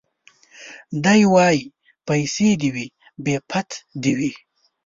دی 1.03 1.21
وايي 1.33 1.61
پيسې 2.07 2.49
دي 2.61 2.69
وي 2.75 2.87
بې 3.23 3.35
پت 3.49 3.69
دي 4.01 4.11
وي 4.17 4.31